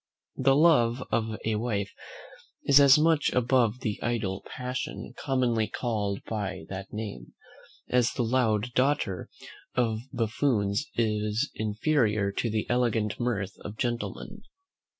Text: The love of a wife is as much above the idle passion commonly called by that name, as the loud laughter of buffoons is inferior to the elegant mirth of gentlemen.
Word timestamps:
The 0.37 0.55
love 0.55 1.03
of 1.11 1.37
a 1.45 1.57
wife 1.57 1.93
is 2.63 2.79
as 2.79 2.97
much 2.97 3.31
above 3.33 3.81
the 3.81 3.99
idle 4.01 4.43
passion 4.47 5.13
commonly 5.15 5.67
called 5.67 6.23
by 6.23 6.65
that 6.69 6.91
name, 6.91 7.35
as 7.87 8.11
the 8.13 8.23
loud 8.23 8.75
laughter 8.75 9.29
of 9.75 9.99
buffoons 10.11 10.87
is 10.95 11.51
inferior 11.53 12.31
to 12.31 12.49
the 12.49 12.65
elegant 12.67 13.19
mirth 13.19 13.55
of 13.59 13.77
gentlemen. 13.77 14.41